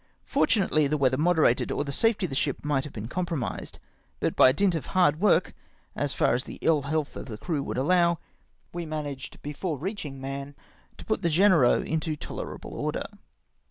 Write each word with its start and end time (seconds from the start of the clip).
Fortunately 0.25 0.87
the 0.87 0.97
weather 0.97 1.15
moderated, 1.15 1.71
or 1.71 1.83
the 1.83 1.91
safety 1.91 2.25
of 2.25 2.31
the 2.31 2.35
sliip 2.35 2.65
might 2.65 2.85
have 2.85 2.93
been 2.93 3.07
compromised; 3.07 3.77
but 4.19 4.35
by 4.35 4.51
dint 4.51 4.73
of 4.73 4.87
hard 4.87 5.19
work, 5.19 5.53
as 5.95 6.11
far 6.11 6.33
as 6.33 6.45
the 6.45 6.57
ill 6.63 6.81
health 6.81 7.15
of 7.15 7.27
the 7.27 7.37
crew 7.37 7.61
would 7.61 7.77
allow, 7.77 8.17
we 8.73 8.83
managed, 8.83 9.39
before 9.43 9.77
reaching 9.77 10.19
Mahon, 10.19 10.55
to 10.97 11.05
put 11.05 11.21
the 11.21 11.29
Genereux 11.29 11.83
into 11.85 12.15
tolerable 12.15 12.73
order. 12.73 13.05